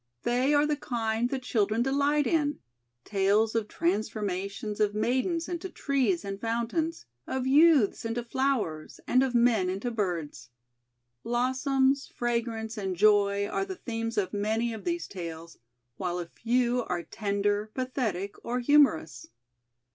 They 0.23 0.51
are 0.55 0.65
the 0.65 0.75
kind 0.75 1.29
that 1.29 1.43
children 1.43 1.83
delight 1.83 2.25
in— 2.25 2.57
tales 3.05 3.53
of 3.53 3.67
transforma 3.67 4.49
tions 4.49 4.79
of 4.79 4.95
maidens 4.95 5.47
into 5.47 5.69
trees 5.69 6.25
and 6.25 6.41
fountains, 6.41 7.05
of 7.27 7.45
youths 7.45 8.03
into 8.03 8.23
flowers, 8.23 8.99
and 9.05 9.21
of 9.21 9.35
men 9.35 9.69
into 9.69 9.91
birds. 9.91 10.49
Blossoms, 11.21 12.07
fragrance, 12.15 12.79
and 12.79 12.95
joy 12.95 13.45
are 13.45 13.63
the 13.63 13.75
themes 13.75 14.17
of 14.17 14.33
many 14.33 14.73
of 14.73 14.85
these 14.85 15.07
talcs, 15.07 15.57
while 15.97 16.17
a 16.17 16.25
few 16.25 16.81
are 16.85 17.03
tender, 17.03 17.69
pathetic, 17.75 18.43
or 18.43 18.59
humorous. 18.59 19.27